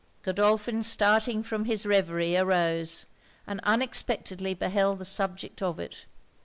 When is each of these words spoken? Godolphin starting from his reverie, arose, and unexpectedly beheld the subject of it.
Godolphin 0.23 0.81
starting 0.81 1.43
from 1.43 1.65
his 1.65 1.85
reverie, 1.85 2.35
arose, 2.35 3.05
and 3.45 3.59
unexpectedly 3.61 4.55
beheld 4.55 4.97
the 4.97 5.05
subject 5.05 5.61
of 5.61 5.79
it. 5.79 6.07